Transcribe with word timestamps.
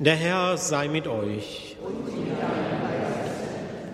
Der 0.00 0.14
Herr 0.14 0.56
sei 0.58 0.86
mit 0.86 1.08
euch. 1.08 1.76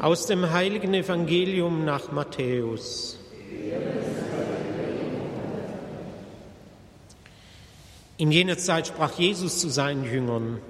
Aus 0.01 0.27
dem 0.27 0.53
heiligen 0.53 0.93
Evangelium 0.93 1.87
nach 1.87 2.13
Matthäus. 2.13 3.19
In 8.19 8.31
jener 8.31 8.59
Zeit 8.59 8.89
sprach 8.89 9.19
Jesus 9.19 9.61
zu 9.61 9.71
seinen 9.71 10.05
Jüngern, 10.05 10.61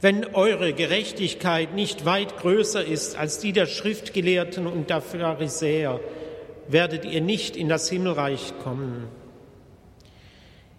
wenn 0.00 0.24
eure 0.34 0.72
Gerechtigkeit 0.72 1.74
nicht 1.74 2.06
weit 2.06 2.38
größer 2.38 2.82
ist 2.82 3.18
als 3.18 3.40
die 3.40 3.52
der 3.52 3.66
Schriftgelehrten 3.66 4.66
und 4.66 4.88
der 4.88 5.02
Pharisäer, 5.02 6.00
werdet 6.66 7.04
ihr 7.04 7.20
nicht 7.20 7.56
in 7.56 7.68
das 7.68 7.90
Himmelreich 7.90 8.54
kommen. 8.62 9.06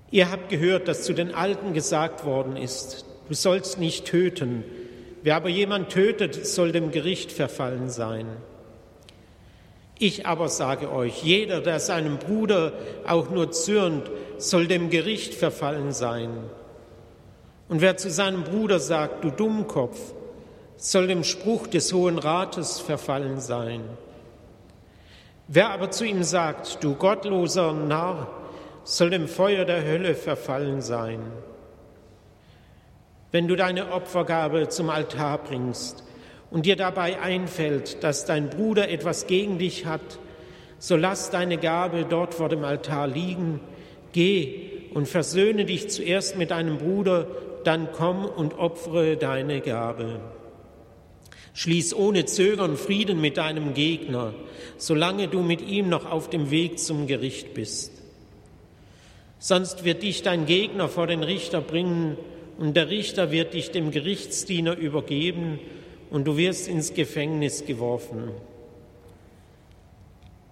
Ihr 0.10 0.32
habt 0.32 0.50
gehört, 0.50 0.88
dass 0.88 1.04
zu 1.04 1.14
den 1.14 1.36
Alten 1.36 1.74
gesagt 1.74 2.26
worden 2.26 2.58
ist, 2.58 3.06
Du 3.28 3.34
sollst 3.34 3.80
nicht 3.80 4.06
töten. 4.06 4.64
Wer 5.24 5.36
aber 5.36 5.50
jemand 5.50 5.90
tötet, 5.90 6.46
soll 6.46 6.72
dem 6.72 6.92
Gericht 6.92 7.32
verfallen 7.32 7.90
sein. 7.90 8.28
Ich 9.98 10.28
aber 10.28 10.50
sage 10.50 10.92
euch, 10.92 11.24
jeder, 11.24 11.62
der 11.62 11.80
seinem 11.80 12.18
Bruder 12.18 12.74
auch 13.08 13.30
nur 13.30 13.52
zürnt, 13.52 14.12
soll 14.38 14.68
dem 14.68 14.90
Gericht 14.90 15.34
verfallen 15.34 15.94
sein. 15.94 16.30
Und 17.70 17.82
wer 17.82 17.98
zu 17.98 18.10
seinem 18.12 18.44
Bruder 18.44 18.80
sagt, 18.80 19.24
du 19.24 19.32
Dummkopf, 19.32 20.14
soll 20.78 21.08
dem 21.08 21.24
Spruch 21.24 21.68
des 21.68 21.94
Hohen 21.94 22.20
Rates 22.20 22.80
verfallen 22.80 23.40
sein. 23.40 23.82
Wer 25.48 25.70
aber 25.70 25.92
zu 25.92 26.06
ihm 26.06 26.24
sagt, 26.24 26.84
du 26.84 26.96
gottloser 26.96 27.74
Narr, 27.74 28.28
soll 28.84 29.10
dem 29.10 29.28
Feuer 29.28 29.66
der 29.66 29.84
Hölle 29.84 30.14
verfallen 30.14 30.82
sein. 30.82 31.22
Wenn 33.36 33.50
du 33.50 33.58
deine 33.58 33.92
Opfergabe 33.92 34.70
zum 34.70 34.90
Altar 34.90 35.40
bringst 35.40 36.06
und 36.52 36.66
dir 36.66 36.78
dabei 36.78 37.20
einfällt, 37.20 38.02
dass 38.02 38.24
dein 38.24 38.50
Bruder 38.50 38.88
etwas 38.88 39.28
gegen 39.28 39.58
dich 39.58 39.86
hat, 39.86 40.20
so 40.80 40.96
lass 40.96 41.32
deine 41.32 41.58
Gabe 41.58 42.06
dort 42.10 42.34
vor 42.34 42.48
dem 42.48 42.64
Altar 42.64 43.08
liegen, 43.08 43.60
geh 44.14 44.88
und 44.94 45.10
versöhne 45.10 45.66
dich 45.66 45.90
zuerst 45.90 46.38
mit 46.38 46.52
deinem 46.52 46.78
Bruder, 46.78 47.28
dann 47.66 47.90
komm 47.92 48.24
und 48.24 48.58
opfere 48.58 49.18
deine 49.18 49.60
Gabe. 49.60 50.22
Schließ 51.54 51.94
ohne 51.94 52.24
Zögern 52.24 52.78
Frieden 52.78 53.20
mit 53.20 53.36
deinem 53.36 53.74
Gegner, 53.74 54.34
solange 54.78 55.28
du 55.28 55.42
mit 55.42 55.60
ihm 55.60 55.90
noch 55.90 56.10
auf 56.10 56.30
dem 56.30 56.52
Weg 56.52 56.80
zum 56.80 57.06
Gericht 57.06 57.54
bist. 57.54 58.02
Sonst 59.40 59.84
wird 59.84 60.04
dich 60.04 60.22
dein 60.22 60.46
Gegner 60.46 60.88
vor 60.88 61.08
den 61.08 61.22
Richter 61.22 61.60
bringen, 61.60 62.16
und 62.58 62.76
der 62.76 62.90
Richter 62.90 63.32
wird 63.32 63.54
dich 63.54 63.72
dem 63.72 63.92
Gerichtsdiener 63.92 64.78
übergeben 64.78 65.60
und 66.10 66.26
du 66.26 66.38
wirst 66.38 66.68
ins 66.68 66.94
Gefängnis 66.94 67.66
geworfen. 67.66 68.32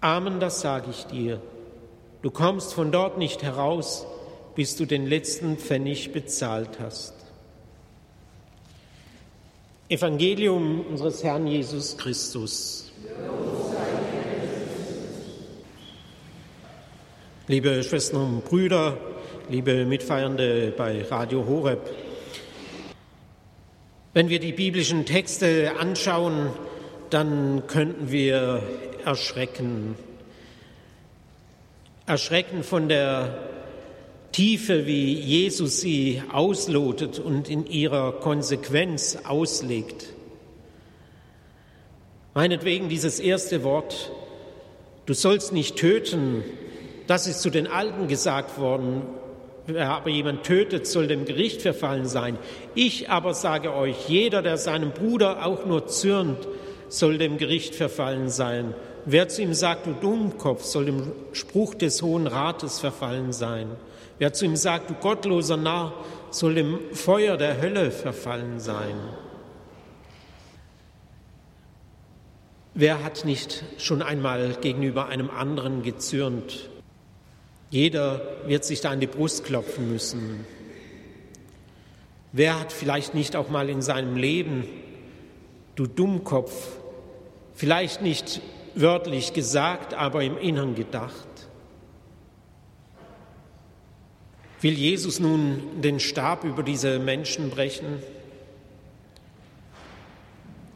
Amen, 0.01 0.39
das 0.39 0.61
sage 0.61 0.87
ich 0.91 1.05
dir. 1.05 1.41
Du 2.21 2.31
kommst 2.31 2.73
von 2.73 2.91
dort 2.91 3.17
nicht 3.17 3.43
heraus, 3.43 4.05
bis 4.55 4.75
du 4.75 4.85
den 4.85 5.07
letzten 5.07 5.57
Pfennig 5.57 6.11
bezahlt 6.11 6.79
hast. 6.79 7.13
Evangelium 9.89 10.85
unseres 10.89 11.23
Herrn 11.23 11.47
Jesus 11.47 11.97
Christus. 11.97 12.91
Liebe 17.47 17.83
Schwestern 17.83 18.35
und 18.35 18.45
Brüder, 18.45 18.97
liebe 19.49 19.85
Mitfeiernde 19.85 20.73
bei 20.75 21.03
Radio 21.03 21.45
Horeb. 21.45 21.79
Wenn 24.13 24.29
wir 24.29 24.39
die 24.39 24.53
biblischen 24.53 25.05
Texte 25.05 25.73
anschauen, 25.79 26.49
dann 27.09 27.63
könnten 27.67 28.11
wir 28.11 28.63
erschrecken. 29.03 29.95
Erschrecken 32.05 32.63
von 32.63 32.87
der 32.87 33.37
Tiefe, 34.31 34.85
wie 34.85 35.13
Jesus 35.13 35.81
sie 35.81 36.23
auslotet 36.31 37.19
und 37.19 37.49
in 37.49 37.65
ihrer 37.65 38.13
Konsequenz 38.13 39.17
auslegt. 39.25 40.07
Meinetwegen 42.33 42.89
dieses 42.89 43.19
erste 43.19 43.63
Wort, 43.63 44.11
du 45.05 45.13
sollst 45.13 45.51
nicht 45.53 45.75
töten, 45.75 46.43
das 47.07 47.27
ist 47.27 47.41
zu 47.41 47.49
den 47.49 47.67
Alten 47.67 48.07
gesagt 48.07 48.57
worden, 48.57 49.01
Wer 49.65 49.89
aber 49.89 50.09
jemand 50.09 50.43
tötet, 50.43 50.87
soll 50.87 51.07
dem 51.07 51.25
Gericht 51.25 51.61
verfallen 51.61 52.05
sein. 52.05 52.37
Ich 52.75 53.09
aber 53.09 53.33
sage 53.33 53.73
euch, 53.73 54.09
jeder, 54.09 54.41
der 54.41 54.57
seinem 54.57 54.91
Bruder 54.91 55.45
auch 55.45 55.65
nur 55.65 55.87
zürnt, 55.87 56.47
soll 56.89 57.17
dem 57.17 57.37
Gericht 57.37 57.73
verfallen 57.73 58.29
sein. 58.29 58.73
Wer 59.05 59.29
zu 59.29 59.41
ihm 59.41 59.53
sagt, 59.53 59.87
du 59.87 59.93
Dummkopf, 59.93 60.63
soll 60.63 60.85
dem 60.85 61.11
Spruch 61.31 61.75
des 61.75 62.01
Hohen 62.01 62.27
Rates 62.27 62.79
verfallen 62.79 63.31
sein. 63.31 63.69
Wer 64.19 64.33
zu 64.33 64.45
ihm 64.45 64.55
sagt, 64.55 64.89
du 64.89 64.93
gottloser 64.95 65.57
Narr, 65.57 65.93
soll 66.29 66.55
dem 66.55 66.79
Feuer 66.91 67.37
der 67.37 67.61
Hölle 67.61 67.91
verfallen 67.91 68.59
sein. 68.59 68.95
Wer 72.73 73.03
hat 73.03 73.23
nicht 73.23 73.63
schon 73.77 74.01
einmal 74.01 74.55
gegenüber 74.59 75.07
einem 75.07 75.29
anderen 75.29 75.83
gezürnt? 75.83 76.69
Jeder 77.73 78.21
wird 78.45 78.63
sich 78.65 78.81
da 78.81 78.91
an 78.91 78.99
die 78.99 79.07
Brust 79.07 79.45
klopfen 79.45 79.91
müssen. 79.91 80.45
Wer 82.31 82.59
hat 82.59 82.71
vielleicht 82.71 83.15
nicht 83.15 83.35
auch 83.35 83.49
mal 83.49 83.67
in 83.67 83.81
seinem 83.81 84.15
Leben, 84.15 84.65
du 85.73 85.87
Dummkopf, 85.87 86.53
vielleicht 87.55 88.03
nicht 88.03 88.41
wörtlich 88.75 89.33
gesagt, 89.33 89.95
aber 89.95 90.21
im 90.21 90.37
Innern 90.37 90.75
gedacht? 90.75 91.27
Will 94.61 94.73
Jesus 94.73 95.19
nun 95.19 95.81
den 95.81 95.99
Stab 95.99 96.43
über 96.43 96.61
diese 96.61 96.99
Menschen 96.99 97.49
brechen? 97.49 98.03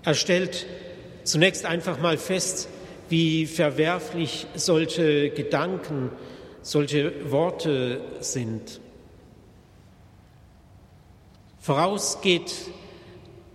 Er 0.03 0.15
stellt 0.15 0.65
zunächst 1.25 1.63
einfach 1.63 1.99
mal 1.99 2.17
fest, 2.17 2.69
wie 3.07 3.45
verwerflich 3.45 4.47
solche 4.55 5.29
Gedanken, 5.29 6.09
solche 6.67 7.31
Worte 7.31 8.01
sind. 8.19 8.81
Voraus 11.59 12.19
geht 12.21 12.53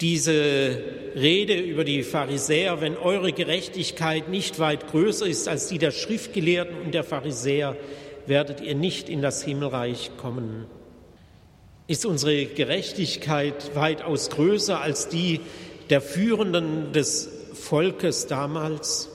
diese 0.00 0.78
Rede 1.14 1.60
über 1.60 1.84
die 1.84 2.04
Pharisäer, 2.04 2.80
wenn 2.80 2.96
eure 2.96 3.34
Gerechtigkeit 3.34 4.30
nicht 4.30 4.58
weit 4.58 4.90
größer 4.90 5.26
ist 5.26 5.46
als 5.46 5.68
die 5.68 5.76
der 5.76 5.90
Schriftgelehrten 5.90 6.74
und 6.80 6.94
der 6.94 7.04
Pharisäer, 7.04 7.76
werdet 8.26 8.62
ihr 8.62 8.74
nicht 8.74 9.10
in 9.10 9.20
das 9.20 9.44
Himmelreich 9.44 10.12
kommen. 10.16 10.64
Ist 11.88 12.06
unsere 12.06 12.46
Gerechtigkeit 12.46 13.74
weitaus 13.74 14.30
größer 14.30 14.80
als 14.80 15.08
die 15.08 15.40
der 15.90 16.00
Führenden 16.00 16.94
des 16.94 17.28
Volkes 17.52 18.26
damals? 18.26 19.10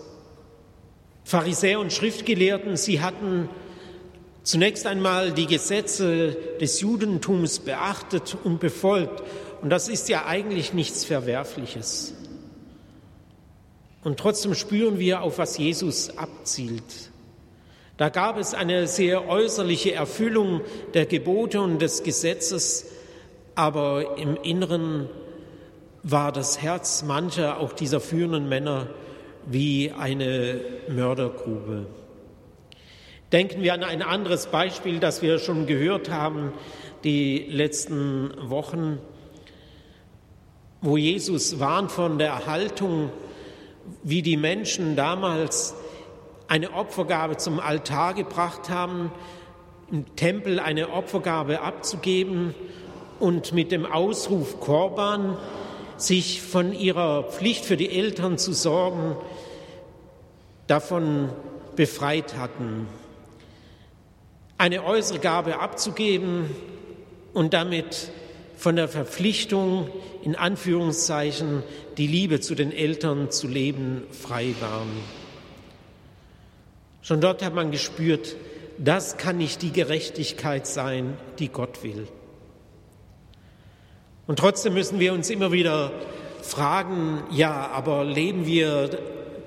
Pharisäer 1.23 1.79
und 1.79 1.91
Schriftgelehrten, 1.91 2.77
sie 2.77 3.01
hatten 3.01 3.49
zunächst 4.47 4.87
einmal 4.87 5.33
die 5.33 5.45
Gesetze 5.45 6.37
des 6.61 6.79
Judentums 6.79 7.59
beachtet 7.59 8.37
und 8.45 8.61
befolgt. 8.61 9.21
Und 9.61 9.69
das 9.69 9.89
ist 9.89 10.07
ja 10.07 10.25
eigentlich 10.25 10.73
nichts 10.73 11.03
Verwerfliches. 11.03 12.13
Und 14.05 14.17
trotzdem 14.17 14.53
spüren 14.53 14.99
wir, 14.99 15.21
auf 15.21 15.37
was 15.37 15.57
Jesus 15.57 16.17
abzielt. 16.17 17.11
Da 17.97 18.07
gab 18.07 18.37
es 18.37 18.53
eine 18.53 18.87
sehr 18.87 19.27
äußerliche 19.27 19.93
Erfüllung 19.93 20.61
der 20.93 21.07
Gebote 21.07 21.59
und 21.59 21.81
des 21.81 22.03
Gesetzes, 22.03 22.85
aber 23.53 24.17
im 24.17 24.37
Inneren 24.37 25.09
war 26.03 26.31
das 26.31 26.61
Herz 26.61 27.03
mancher, 27.03 27.59
auch 27.59 27.73
dieser 27.73 27.99
führenden 27.99 28.47
Männer, 28.47 28.87
wie 29.45 29.91
eine 29.91 30.61
Mördergrube. 30.87 31.87
Denken 33.33 33.61
wir 33.61 33.73
an 33.73 33.83
ein 33.83 34.01
anderes 34.01 34.47
Beispiel, 34.47 34.99
das 34.99 35.21
wir 35.21 35.39
schon 35.39 35.67
gehört 35.67 36.09
haben 36.09 36.53
die 37.03 37.39
letzten 37.49 38.31
Wochen, 38.49 38.99
wo 40.81 40.95
Jesus 40.95 41.59
warnt 41.59 41.91
von 41.91 42.19
der 42.19 42.45
Haltung, 42.45 43.11
wie 44.01 44.21
die 44.21 44.37
Menschen 44.37 44.95
damals 44.95 45.75
eine 46.47 46.71
Opfergabe 46.71 47.35
zum 47.35 47.59
Altar 47.59 48.13
gebracht 48.13 48.69
haben, 48.69 49.11
im 49.91 50.15
Tempel 50.15 50.61
eine 50.61 50.89
Opfergabe 50.91 51.59
abzugeben 51.59 52.55
und 53.19 53.51
mit 53.51 53.73
dem 53.73 53.85
Ausruf 53.85 54.61
Korban 54.61 55.37
sich 55.97 56.41
von 56.41 56.71
ihrer 56.71 57.23
Pflicht 57.23 57.65
für 57.65 57.75
die 57.75 57.89
Eltern 57.89 58.37
zu 58.37 58.53
sorgen, 58.53 59.17
davon 60.67 61.29
befreit 61.75 62.37
hatten 62.37 62.87
eine 64.57 64.83
äußere 64.83 65.19
Gabe 65.19 65.59
abzugeben 65.59 66.49
und 67.33 67.53
damit 67.53 68.11
von 68.55 68.75
der 68.75 68.87
Verpflichtung, 68.87 69.89
in 70.23 70.35
Anführungszeichen, 70.35 71.63
die 71.97 72.07
Liebe 72.07 72.39
zu 72.39 72.55
den 72.55 72.71
Eltern 72.71 73.29
zu 73.29 73.47
leben, 73.47 74.03
frei 74.11 74.55
waren. 74.59 74.89
Schon 77.01 77.21
dort 77.21 77.43
hat 77.43 77.53
man 77.53 77.71
gespürt, 77.71 78.35
das 78.77 79.17
kann 79.17 79.37
nicht 79.37 79.61
die 79.61 79.71
Gerechtigkeit 79.71 80.67
sein, 80.67 81.17
die 81.39 81.49
Gott 81.49 81.83
will. 81.83 82.07
Und 84.25 84.39
trotzdem 84.39 84.73
müssen 84.73 84.99
wir 84.99 85.13
uns 85.13 85.29
immer 85.29 85.51
wieder 85.51 85.91
fragen, 86.41 87.23
ja, 87.31 87.69
aber 87.69 88.03
leben 88.03 88.45
wir, 88.45 88.89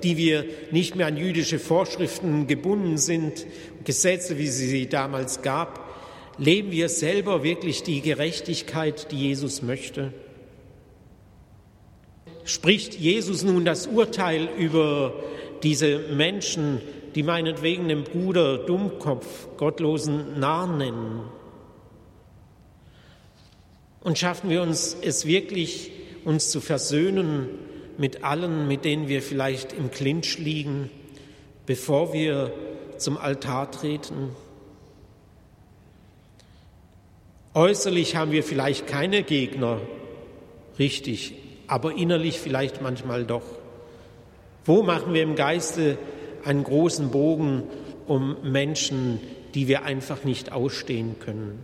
die 0.03 0.17
wir 0.17 0.45
nicht 0.71 0.95
mehr 0.95 1.07
an 1.07 1.17
jüdische 1.17 1.59
Vorschriften 1.59 2.47
gebunden 2.47 2.97
sind, 2.97 3.45
Gesetze, 3.83 4.37
wie 4.37 4.47
sie 4.47 4.67
sie 4.67 4.87
damals 4.87 5.41
gab, 5.41 5.89
leben 6.37 6.71
wir 6.71 6.89
selber 6.89 7.43
wirklich 7.43 7.83
die 7.83 8.01
Gerechtigkeit, 8.01 9.11
die 9.11 9.27
Jesus 9.27 9.61
möchte? 9.61 10.13
Spricht 12.43 12.95
Jesus 12.95 13.43
nun 13.43 13.65
das 13.65 13.87
Urteil 13.87 14.49
über 14.57 15.13
diese 15.63 15.99
Menschen, 15.99 16.81
die 17.15 17.23
meinetwegen 17.23 17.87
den 17.87 18.03
Bruder 18.03 18.57
Dummkopf, 18.57 19.47
gottlosen 19.57 20.39
Narr 20.39 20.67
nennen? 20.67 21.21
Und 24.01 24.17
schaffen 24.17 24.49
wir 24.49 24.63
uns 24.63 24.97
es 24.99 25.27
wirklich, 25.27 25.91
uns 26.25 26.49
zu 26.49 26.59
versöhnen 26.59 27.49
mit 27.97 28.23
allen, 28.23 28.67
mit 28.67 28.85
denen 28.85 29.07
wir 29.07 29.21
vielleicht 29.21 29.73
im 29.73 29.91
Clinch 29.91 30.37
liegen, 30.37 30.89
bevor 31.65 32.13
wir 32.13 32.53
zum 32.97 33.17
Altar 33.17 33.71
treten? 33.71 34.35
Äußerlich 37.53 38.15
haben 38.15 38.31
wir 38.31 38.43
vielleicht 38.43 38.87
keine 38.87 39.23
Gegner, 39.23 39.81
richtig, 40.79 41.35
aber 41.67 41.95
innerlich 41.95 42.39
vielleicht 42.39 42.81
manchmal 42.81 43.25
doch. 43.25 43.43
Wo 44.63 44.83
machen 44.83 45.13
wir 45.13 45.23
im 45.23 45.35
Geiste 45.35 45.97
einen 46.45 46.63
großen 46.63 47.11
Bogen 47.11 47.63
um 48.07 48.37
Menschen, 48.43 49.19
die 49.53 49.67
wir 49.67 49.83
einfach 49.83 50.23
nicht 50.23 50.51
ausstehen 50.51 51.17
können? 51.19 51.63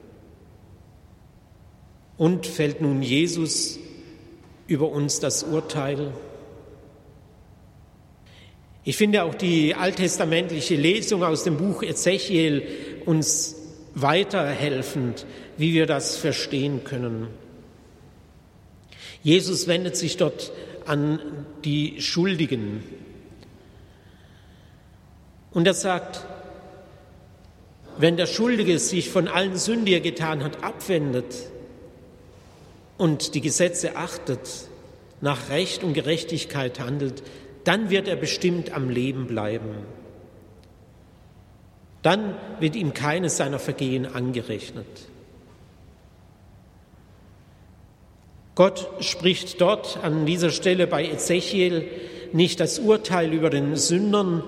Und 2.17 2.47
fällt 2.47 2.81
nun 2.81 3.01
Jesus 3.01 3.79
über 4.67 4.89
uns 4.89 5.19
das 5.19 5.43
Urteil? 5.43 6.11
Ich 8.83 8.95
finde 8.95 9.23
auch 9.23 9.35
die 9.35 9.75
alttestamentliche 9.75 10.75
Lesung 10.75 11.23
aus 11.23 11.43
dem 11.43 11.57
Buch 11.57 11.83
Ezechiel 11.83 12.67
uns 13.05 13.55
weiterhelfend, 13.95 15.25
wie 15.57 15.73
wir 15.73 15.87
das 15.87 16.17
verstehen 16.17 16.83
können. 16.83 17.27
Jesus 19.23 19.67
wendet 19.67 19.97
sich 19.97 20.17
dort 20.17 20.51
an 20.85 21.19
die 21.65 22.01
Schuldigen 22.01 22.83
und 25.51 25.65
er 25.65 25.73
sagt, 25.73 26.25
wenn 27.97 28.15
der 28.15 28.27
Schuldige 28.27 28.77
sich 28.77 29.09
von 29.09 29.27
allen 29.27 29.57
Sünden, 29.57 29.85
die 29.85 29.93
er 29.93 30.01
getan 30.01 30.43
hat, 30.43 30.63
abwendet 30.63 31.33
und 32.97 33.35
die 33.35 33.41
Gesetze 33.41 33.95
achtet, 33.95 34.67
nach 35.21 35.49
Recht 35.49 35.83
und 35.83 35.93
Gerechtigkeit 35.93 36.79
handelt, 36.79 37.23
dann 37.63 37.89
wird 37.89 38.07
er 38.07 38.15
bestimmt 38.15 38.71
am 38.71 38.89
Leben 38.89 39.27
bleiben. 39.27 39.75
Dann 42.01 42.35
wird 42.59 42.75
ihm 42.75 42.93
keines 42.93 43.37
seiner 43.37 43.59
Vergehen 43.59 44.05
angerechnet. 44.05 44.85
Gott 48.55 48.87
spricht 49.01 49.61
dort 49.61 49.99
an 50.01 50.25
dieser 50.25 50.49
Stelle 50.49 50.87
bei 50.87 51.05
Ezechiel 51.05 51.87
nicht 52.33 52.59
das 52.59 52.79
Urteil 52.79 53.33
über 53.33 53.49
den 53.49 53.75
Sündern, 53.75 54.43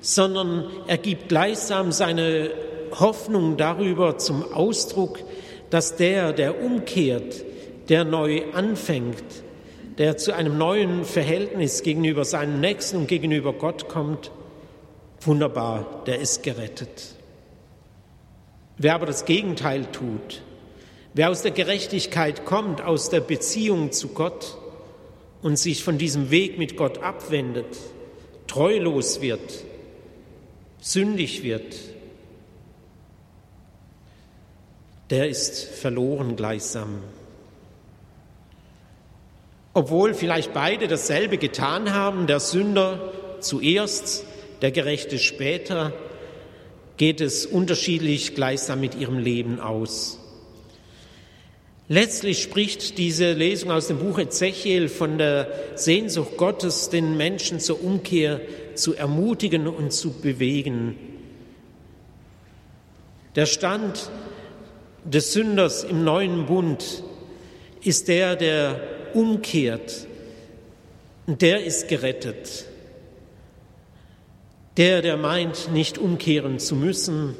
sondern 0.00 0.70
er 0.86 0.98
gibt 0.98 1.28
gleichsam 1.28 1.92
seine 1.92 2.50
Hoffnung 2.92 3.56
darüber 3.56 4.18
zum 4.18 4.52
Ausdruck, 4.52 5.18
dass 5.70 5.96
der, 5.96 6.32
der 6.32 6.62
umkehrt, 6.62 7.44
der 7.88 8.04
neu 8.04 8.42
anfängt, 8.52 9.24
der 9.98 10.16
zu 10.16 10.34
einem 10.34 10.58
neuen 10.58 11.04
Verhältnis 11.04 11.82
gegenüber 11.82 12.24
seinem 12.24 12.60
Nächsten 12.60 12.96
und 12.98 13.08
gegenüber 13.08 13.52
Gott 13.52 13.88
kommt, 13.88 14.30
wunderbar, 15.20 16.02
der 16.06 16.20
ist 16.20 16.42
gerettet. 16.42 17.14
Wer 18.78 18.94
aber 18.94 19.06
das 19.06 19.24
Gegenteil 19.24 19.86
tut, 19.86 20.42
Wer 21.16 21.30
aus 21.30 21.40
der 21.40 21.50
Gerechtigkeit 21.50 22.44
kommt, 22.44 22.82
aus 22.82 23.08
der 23.08 23.20
Beziehung 23.20 23.90
zu 23.90 24.08
Gott 24.08 24.58
und 25.40 25.58
sich 25.58 25.82
von 25.82 25.96
diesem 25.96 26.30
Weg 26.30 26.58
mit 26.58 26.76
Gott 26.76 26.98
abwendet, 26.98 27.78
treulos 28.46 29.22
wird, 29.22 29.64
sündig 30.78 31.42
wird, 31.42 31.74
der 35.08 35.30
ist 35.30 35.64
verloren 35.64 36.36
gleichsam. 36.36 36.98
Obwohl 39.76 40.14
vielleicht 40.14 40.54
beide 40.54 40.88
dasselbe 40.88 41.36
getan 41.36 41.92
haben, 41.92 42.26
der 42.26 42.40
Sünder 42.40 43.12
zuerst, 43.40 44.24
der 44.62 44.70
Gerechte 44.70 45.18
später, 45.18 45.92
geht 46.96 47.20
es 47.20 47.44
unterschiedlich 47.44 48.34
gleichsam 48.34 48.80
mit 48.80 48.94
ihrem 48.94 49.18
Leben 49.18 49.60
aus. 49.60 50.18
Letztlich 51.88 52.42
spricht 52.42 52.96
diese 52.96 53.34
Lesung 53.34 53.70
aus 53.70 53.88
dem 53.88 53.98
Buch 53.98 54.18
Ezechiel 54.18 54.88
von 54.88 55.18
der 55.18 55.50
Sehnsucht 55.74 56.38
Gottes, 56.38 56.88
den 56.88 57.18
Menschen 57.18 57.60
zur 57.60 57.84
Umkehr 57.84 58.40
zu 58.76 58.94
ermutigen 58.94 59.68
und 59.68 59.92
zu 59.92 60.10
bewegen. 60.10 60.96
Der 63.34 63.44
Stand 63.44 64.10
des 65.04 65.34
Sünders 65.34 65.84
im 65.84 66.02
neuen 66.02 66.46
Bund 66.46 67.04
ist 67.82 68.08
der, 68.08 68.36
der 68.36 68.95
umkehrt. 69.16 70.06
Der 71.26 71.64
ist 71.64 71.88
gerettet. 71.88 72.66
Der, 74.76 75.02
der 75.02 75.16
meint, 75.16 75.72
nicht 75.72 75.98
umkehren 75.98 76.58
zu 76.58 76.76
müssen, 76.76 77.34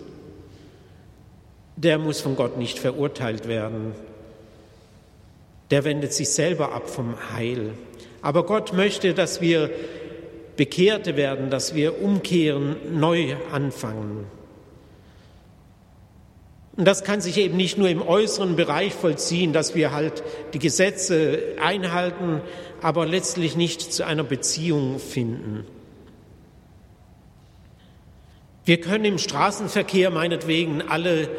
der 1.77 1.99
muss 1.99 2.21
von 2.21 2.35
Gott 2.35 2.57
nicht 2.57 2.79
verurteilt 2.79 3.47
werden 3.47 3.93
der 5.71 5.85
wendet 5.85 6.13
sich 6.13 6.29
selber 6.31 6.73
ab 6.73 6.89
vom 6.89 7.15
Heil. 7.33 7.75
Aber 8.23 8.45
Gott 8.47 8.73
möchte, 8.73 9.15
dass 9.15 9.41
wir 9.41 9.71
Bekehrte 10.57 11.17
werden, 11.17 11.51
dass 11.51 11.75
wir 11.75 12.01
umkehren, 12.01 12.77
neu 12.93 13.37
anfangen. 13.53 14.25
Und 16.77 16.85
das 16.85 17.05
kann 17.05 17.23
sich 17.23 17.39
eben 17.39 17.57
nicht 17.57 17.79
nur 17.79 17.89
im 17.89 18.03
äußeren 18.03 18.55
Bereich 18.55 18.93
vollziehen, 18.93 19.55
dass 19.55 19.75
wir 19.75 19.93
halt 19.93 20.23
die 20.53 20.59
Gesetze 20.59 21.57
einhalten, 21.59 22.43
aber 22.83 23.07
letztlich 23.07 23.57
nicht 23.57 23.81
zu 23.81 24.05
einer 24.05 24.25
Beziehung 24.25 24.99
finden. 24.99 25.65
Wir 28.67 28.81
können 28.81 29.05
im 29.05 29.19
Straßenverkehr 29.19 30.11
meinetwegen 30.11 30.83
alle 30.83 31.31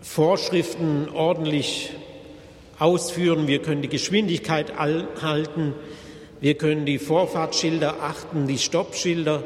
Vorschriften 0.00 1.08
ordentlich 1.12 1.90
ausführen, 2.78 3.48
wir 3.48 3.60
können 3.60 3.82
die 3.82 3.88
Geschwindigkeit 3.88 4.78
halten, 4.78 5.74
wir 6.40 6.54
können 6.54 6.86
die 6.86 6.98
Vorfahrtsschilder 6.98 8.02
achten, 8.02 8.46
die 8.46 8.58
Stoppschilder. 8.58 9.42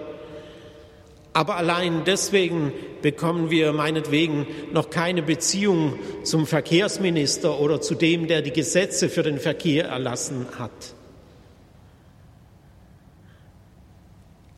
Aber 1.32 1.56
allein 1.56 2.02
deswegen 2.04 2.72
bekommen 3.02 3.50
wir 3.50 3.72
meinetwegen 3.72 4.46
noch 4.72 4.90
keine 4.90 5.22
Beziehung 5.22 5.94
zum 6.24 6.46
Verkehrsminister 6.46 7.60
oder 7.60 7.80
zu 7.80 7.94
dem, 7.94 8.26
der 8.26 8.42
die 8.42 8.52
Gesetze 8.52 9.08
für 9.08 9.22
den 9.22 9.38
Verkehr 9.38 9.86
erlassen 9.86 10.46
hat. 10.58 10.94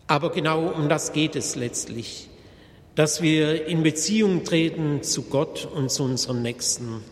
Aber 0.07 0.31
genau 0.31 0.69
um 0.69 0.89
das 0.89 1.13
geht 1.13 1.37
es 1.37 1.57
letztlich, 1.57 2.29
dass 2.95 3.23
wir 3.23 3.67
in 3.67 3.83
Beziehung 3.83 4.45
treten 4.45 5.03
zu 5.03 5.23
Gott 5.23 5.69
und 5.75 5.91
zu 5.91 6.05
unserem 6.05 6.43
Nächsten 6.43 7.03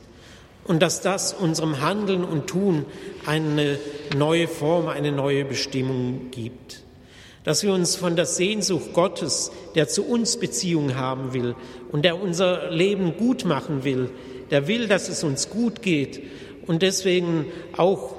und 0.64 0.80
dass 0.80 1.00
das 1.00 1.32
unserem 1.32 1.80
Handeln 1.80 2.24
und 2.24 2.46
Tun 2.46 2.84
eine 3.26 3.78
neue 4.16 4.48
Form, 4.48 4.88
eine 4.88 5.12
neue 5.12 5.44
Bestimmung 5.44 6.30
gibt. 6.30 6.82
Dass 7.44 7.62
wir 7.62 7.72
uns 7.72 7.96
von 7.96 8.16
der 8.16 8.26
Sehnsucht 8.26 8.92
Gottes, 8.92 9.50
der 9.74 9.88
zu 9.88 10.04
uns 10.04 10.36
Beziehung 10.36 10.96
haben 10.96 11.32
will 11.32 11.54
und 11.90 12.04
der 12.04 12.20
unser 12.20 12.70
Leben 12.70 13.16
gut 13.16 13.44
machen 13.44 13.84
will, 13.84 14.10
der 14.50 14.68
will, 14.68 14.88
dass 14.88 15.08
es 15.08 15.24
uns 15.24 15.48
gut 15.48 15.80
geht 15.80 16.22
und 16.66 16.82
deswegen 16.82 17.46
auch 17.76 18.14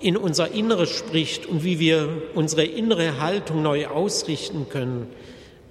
in 0.00 0.16
unser 0.16 0.50
Inneres 0.52 0.90
spricht 0.90 1.46
und 1.46 1.64
wie 1.64 1.78
wir 1.78 2.08
unsere 2.34 2.64
innere 2.64 3.20
Haltung 3.20 3.62
neu 3.62 3.86
ausrichten 3.86 4.66
können, 4.68 5.06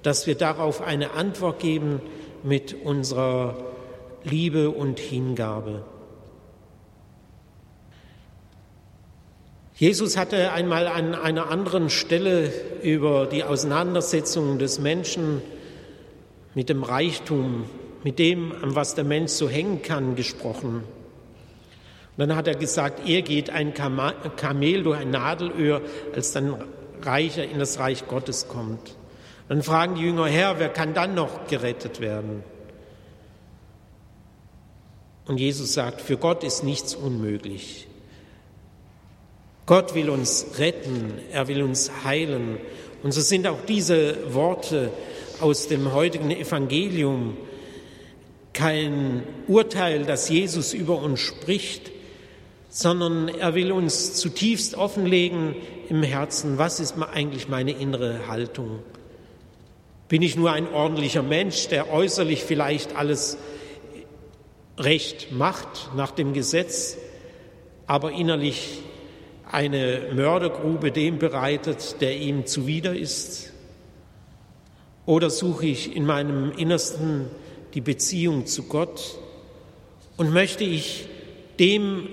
dass 0.02 0.26
wir 0.26 0.34
darauf 0.34 0.80
eine 0.80 1.12
Antwort 1.12 1.60
geben 1.60 2.00
mit 2.42 2.74
unserer 2.84 3.56
Liebe 4.24 4.70
und 4.70 4.98
Hingabe. 4.98 5.84
Jesus 9.78 10.16
hatte 10.16 10.52
einmal 10.52 10.86
an 10.86 11.14
einer 11.14 11.50
anderen 11.50 11.90
Stelle 11.90 12.50
über 12.82 13.26
die 13.26 13.44
Auseinandersetzung 13.44 14.58
des 14.58 14.78
Menschen 14.78 15.42
mit 16.54 16.70
dem 16.70 16.82
Reichtum, 16.82 17.66
mit 18.02 18.18
dem, 18.18 18.52
an 18.62 18.74
was 18.74 18.94
der 18.94 19.04
Mensch 19.04 19.32
so 19.32 19.50
hängen 19.50 19.82
kann, 19.82 20.16
gesprochen. 20.16 20.76
Und 20.76 20.84
dann 22.16 22.34
hat 22.34 22.48
er 22.48 22.54
gesagt, 22.54 23.06
er 23.06 23.20
geht 23.20 23.50
ein 23.50 23.74
Kamel 23.74 24.82
durch 24.82 24.98
ein 24.98 25.10
Nadelöhr, 25.10 25.82
als 26.14 26.32
dann 26.32 26.56
Reicher 27.02 27.44
in 27.44 27.58
das 27.58 27.78
Reich 27.78 28.08
Gottes 28.08 28.48
kommt. 28.48 28.96
Dann 29.50 29.62
fragen 29.62 29.96
die 29.96 30.04
Jünger, 30.04 30.26
Herr, 30.26 30.58
wer 30.58 30.70
kann 30.70 30.94
dann 30.94 31.14
noch 31.14 31.48
gerettet 31.48 32.00
werden? 32.00 32.42
Und 35.26 35.38
Jesus 35.38 35.74
sagt, 35.74 36.00
für 36.00 36.16
Gott 36.16 36.44
ist 36.44 36.64
nichts 36.64 36.94
unmöglich. 36.94 37.88
Gott 39.66 39.96
will 39.96 40.10
uns 40.10 40.46
retten, 40.58 41.14
er 41.32 41.48
will 41.48 41.62
uns 41.62 41.90
heilen. 42.04 42.58
Und 43.02 43.12
so 43.12 43.20
sind 43.20 43.48
auch 43.48 43.58
diese 43.66 44.32
Worte 44.32 44.92
aus 45.40 45.66
dem 45.66 45.92
heutigen 45.92 46.30
Evangelium 46.30 47.36
kein 48.52 49.24
Urteil, 49.48 50.04
das 50.04 50.28
Jesus 50.28 50.72
über 50.72 51.02
uns 51.02 51.20
spricht, 51.20 51.90
sondern 52.70 53.28
er 53.28 53.54
will 53.54 53.72
uns 53.72 54.14
zutiefst 54.14 54.76
offenlegen 54.76 55.56
im 55.88 56.02
Herzen, 56.04 56.58
was 56.58 56.78
ist 56.78 56.94
eigentlich 56.98 57.48
meine 57.48 57.72
innere 57.72 58.28
Haltung. 58.28 58.80
Bin 60.08 60.22
ich 60.22 60.36
nur 60.36 60.52
ein 60.52 60.72
ordentlicher 60.72 61.22
Mensch, 61.22 61.66
der 61.68 61.92
äußerlich 61.92 62.44
vielleicht 62.44 62.94
alles 62.94 63.36
recht 64.78 65.32
macht 65.32 65.90
nach 65.96 66.12
dem 66.12 66.32
Gesetz, 66.32 66.96
aber 67.86 68.12
innerlich 68.12 68.82
eine 69.56 70.10
Mördergrube 70.12 70.92
dem 70.92 71.18
bereitet, 71.18 72.02
der 72.02 72.14
ihm 72.14 72.44
zuwider 72.44 72.94
ist? 72.94 73.54
Oder 75.06 75.30
suche 75.30 75.64
ich 75.64 75.96
in 75.96 76.04
meinem 76.04 76.52
Innersten 76.52 77.30
die 77.72 77.80
Beziehung 77.80 78.44
zu 78.44 78.64
Gott 78.64 79.18
und 80.18 80.30
möchte 80.30 80.62
ich 80.62 81.08
dem 81.58 82.06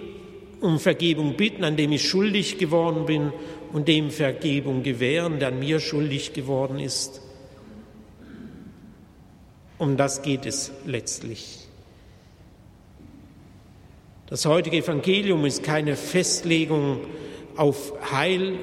um 0.62 0.80
Vergebung 0.80 1.36
bitten, 1.36 1.66
an 1.66 1.76
dem 1.76 1.92
ich 1.92 2.08
schuldig 2.08 2.60
geworden 2.60 3.06
bin 3.06 3.34
und 3.74 3.90
dem 3.90 4.10
Vergebung 4.10 4.82
gewähren, 4.82 5.40
der 5.40 5.50
an 5.50 5.60
mir 5.60 5.82
schuldig 5.82 6.32
geworden 6.32 6.80
ist. 6.80 7.20
Um 9.78 9.98
das 9.98 10.22
geht 10.22 10.46
es 10.46 10.72
letztlich. 10.86 11.60
Das 14.28 14.46
heutige 14.46 14.78
Evangelium 14.78 15.44
ist 15.44 15.62
keine 15.62 15.98
Festlegung 15.98 17.02
auf 17.56 17.94
Heil 18.12 18.60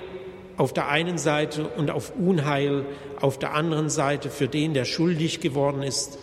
auf 0.61 0.75
der 0.75 0.89
einen 0.89 1.17
Seite 1.17 1.67
und 1.69 1.91
auf 1.91 2.13
Unheil 2.19 2.85
auf 3.19 3.39
der 3.39 3.55
anderen 3.55 3.89
Seite 3.89 4.29
für 4.29 4.47
den, 4.47 4.75
der 4.75 4.85
schuldig 4.85 5.41
geworden 5.41 5.83
ist, 5.83 6.19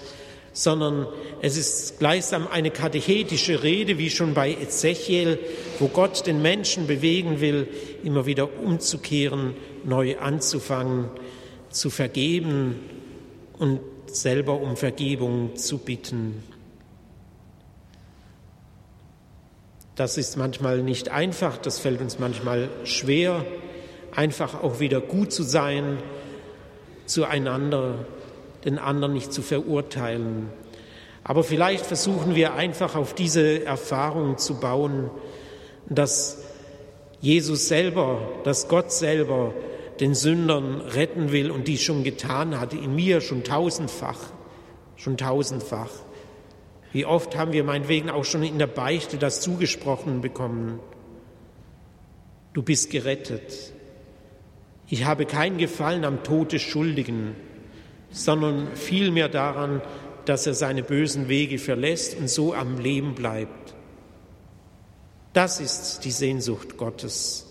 sondern 0.53 1.07
es 1.41 1.57
ist 1.57 1.97
gleichsam 1.97 2.47
eine 2.47 2.69
katechetische 2.69 3.63
Rede, 3.63 3.97
wie 3.97 4.12
schon 4.12 4.36
bei 4.36 4.51
Ezechiel, 4.51 5.39
wo 5.79 5.88
Gott 5.88 6.27
den 6.27 6.43
Menschen 6.43 6.86
bewegen 6.86 7.41
will, 7.41 7.67
immer 8.03 8.27
wieder 8.27 8.47
umzukehren, 8.59 9.55
neu 9.83 10.19
anzufangen, 10.19 11.05
zu 11.71 11.89
vergeben 11.89 12.75
und 13.57 13.79
selber 14.05 14.62
um 14.62 14.77
Vergebung 14.77 15.55
zu 15.55 15.79
bitten. 15.79 16.43
Das 19.97 20.15
ist 20.19 20.37
manchmal 20.37 20.83
nicht 20.83 21.09
einfach, 21.09 21.57
das 21.57 21.79
fällt 21.79 22.01
uns 22.01 22.19
manchmal 22.19 22.69
schwer, 22.83 23.43
einfach 24.15 24.61
auch 24.61 24.79
wieder 24.79 25.01
gut 25.01 25.33
zu 25.33 25.41
sein 25.41 25.97
zueinander, 27.07 28.05
den 28.63 28.77
anderen 28.77 29.13
nicht 29.13 29.33
zu 29.33 29.41
verurteilen. 29.41 30.49
Aber 31.23 31.43
vielleicht 31.43 31.83
versuchen 31.83 32.35
wir 32.35 32.53
einfach 32.53 32.95
auf 32.95 33.15
diese 33.15 33.65
Erfahrung 33.65 34.37
zu 34.37 34.59
bauen, 34.59 35.09
dass 35.89 36.43
Jesus 37.19 37.67
selber, 37.67 38.21
dass 38.43 38.67
Gott 38.67 38.91
selber 38.91 39.51
den 39.99 40.13
Sündern 40.13 40.79
retten 40.79 41.31
will 41.31 41.49
und 41.49 41.67
dies 41.67 41.81
schon 41.81 42.03
getan 42.03 42.59
hat, 42.59 42.73
in 42.73 42.95
mir 42.95 43.19
schon 43.19 43.43
tausendfach, 43.43 44.19
schon 44.95 45.17
tausendfach. 45.17 45.89
Wie 46.94 47.06
oft 47.06 47.36
haben 47.36 47.53
wir 47.53 47.63
meinetwegen 47.63 48.10
auch 48.10 48.25
schon 48.25 48.44
in 48.44 48.60
der 48.60 48.67
Beichte 48.67 49.17
das 49.17 49.41
zugesprochen 49.41 50.22
bekommen. 50.22 50.79
Du 52.53 52.63
bist 52.63 52.89
gerettet. 52.89 53.74
Ich 54.89 55.06
habe 55.06 55.25
kein 55.25 55.58
Gefallen 55.58 56.06
am 56.06 56.24
Tod 56.24 56.53
des 56.53 56.62
Schuldigen, 56.62 57.36
sondern 58.10 58.75
vielmehr 58.75 59.27
daran, 59.27 59.82
dass 60.25 60.48
er 60.48 60.53
seine 60.53 60.84
bösen 60.84 61.27
Wege 61.27 61.58
verlässt 61.58 62.17
und 62.17 62.29
so 62.29 62.53
am 62.53 62.79
Leben 62.79 63.15
bleibt. 63.15 63.75
Das 65.34 65.60
ist 65.60 66.00
die 66.06 66.12
Sehnsucht 66.12 66.77
Gottes. 66.77 67.48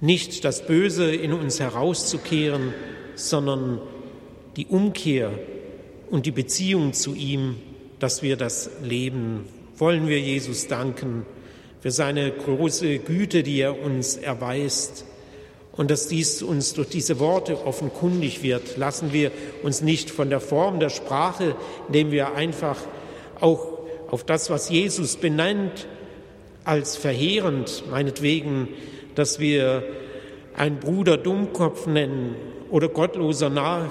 Nicht 0.00 0.44
das 0.44 0.66
Böse 0.66 1.14
in 1.14 1.32
uns 1.32 1.60
herauszukehren, 1.60 2.74
sondern 3.14 3.80
die 4.56 4.66
Umkehr 4.66 5.38
und 6.14 6.26
die 6.26 6.30
Beziehung 6.30 6.92
zu 6.92 7.16
ihm, 7.16 7.56
dass 7.98 8.22
wir 8.22 8.36
das 8.36 8.70
leben. 8.84 9.48
Wollen 9.78 10.06
wir 10.06 10.20
Jesus 10.20 10.68
danken 10.68 11.26
für 11.80 11.90
seine 11.90 12.30
große 12.30 13.00
Güte, 13.00 13.42
die 13.42 13.58
er 13.58 13.82
uns 13.82 14.16
erweist 14.16 15.06
und 15.72 15.90
dass 15.90 16.06
dies 16.06 16.40
uns 16.40 16.72
durch 16.74 16.88
diese 16.88 17.18
Worte 17.18 17.66
offenkundig 17.66 18.44
wird. 18.44 18.76
Lassen 18.76 19.12
wir 19.12 19.32
uns 19.64 19.80
nicht 19.80 20.08
von 20.08 20.30
der 20.30 20.38
Form 20.38 20.78
der 20.78 20.90
Sprache, 20.90 21.56
indem 21.88 22.12
wir 22.12 22.36
einfach 22.36 22.78
auch 23.40 23.80
auf 24.08 24.22
das, 24.22 24.50
was 24.50 24.70
Jesus 24.70 25.16
benennt, 25.16 25.88
als 26.62 26.96
verheerend, 26.96 27.82
meinetwegen, 27.90 28.68
dass 29.16 29.40
wir 29.40 29.82
einen 30.56 30.78
Bruder 30.78 31.16
Dummkopf 31.16 31.88
nennen 31.88 32.36
oder 32.70 32.88
gottloser 32.88 33.50
Narr 33.50 33.90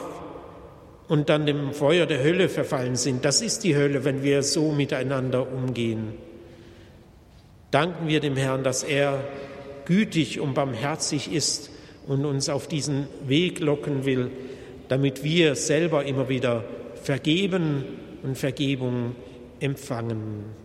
und 1.13 1.29
dann 1.29 1.45
dem 1.45 1.73
Feuer 1.73 2.07
der 2.07 2.23
Hölle 2.23 2.49
verfallen 2.49 2.95
sind. 2.95 3.23
Das 3.23 3.43
ist 3.43 3.63
die 3.63 3.75
Hölle, 3.75 4.03
wenn 4.03 4.23
wir 4.23 4.41
so 4.41 4.71
miteinander 4.71 5.47
umgehen. 5.47 6.13
Danken 7.69 8.07
wir 8.07 8.19
dem 8.19 8.35
Herrn, 8.35 8.63
dass 8.63 8.81
er 8.81 9.23
gütig 9.85 10.39
und 10.39 10.55
barmherzig 10.55 11.31
ist 11.31 11.69
und 12.07 12.25
uns 12.25 12.49
auf 12.49 12.67
diesen 12.67 13.05
Weg 13.27 13.59
locken 13.59 14.05
will, 14.05 14.31
damit 14.87 15.23
wir 15.23 15.53
selber 15.53 16.03
immer 16.03 16.29
wieder 16.29 16.63
vergeben 17.03 17.83
und 18.23 18.35
Vergebung 18.35 19.15
empfangen. 19.59 20.62